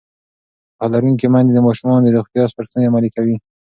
[0.77, 3.35] پوهه لرونکې میندې د ماشومانو د روغتیا سپارښتنې عملي کوي.